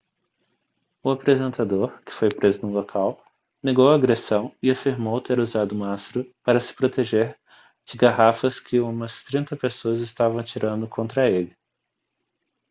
[1.03, 3.23] o apresentador que foi preso no local
[3.61, 7.39] negou a agressão e afirmou ter usado o mastro para se proteger
[7.85, 11.55] de garrafas que umas trinta pessoas estavam atirando contra ele